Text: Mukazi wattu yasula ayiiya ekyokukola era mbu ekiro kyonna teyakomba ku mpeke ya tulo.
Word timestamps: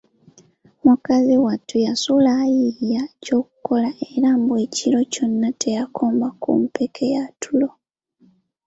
Mukazi 0.85 1.35
wattu 1.45 1.75
yasula 1.85 2.29
ayiiya 2.43 3.01
ekyokukola 3.11 3.89
era 4.13 4.29
mbu 4.39 4.53
ekiro 4.65 4.99
kyonna 5.13 5.49
teyakomba 5.61 6.27
ku 6.41 6.49
mpeke 6.61 7.03
ya 7.15 7.23
tulo. 7.41 7.69